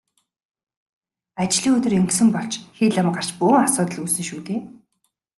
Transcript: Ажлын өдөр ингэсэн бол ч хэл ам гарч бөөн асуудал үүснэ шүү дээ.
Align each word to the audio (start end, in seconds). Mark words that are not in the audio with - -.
Ажлын 1.41 1.75
өдөр 1.77 1.93
ингэсэн 1.99 2.29
бол 2.35 2.47
ч 2.51 2.53
хэл 2.77 2.95
ам 3.01 3.09
гарч 3.15 3.29
бөөн 3.39 3.61
асуудал 3.65 3.99
үүснэ 4.03 4.23
шүү 4.27 4.41
дээ. 4.47 4.59